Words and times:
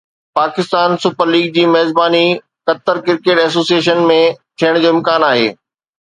Pakistan 0.37 0.89
Super 1.03 1.27
League 1.33 1.49
جي 1.57 1.65
ميزباني 1.73 2.21
Qatar 2.69 3.01
cricket 3.09 3.41
ايسوسي 3.43 3.75
ايشن 3.77 4.01
۾ 4.13 4.17
ٿيڻ 4.63 4.79
جو 4.83 4.89
امڪان 4.95 5.27
آهي 5.29 5.45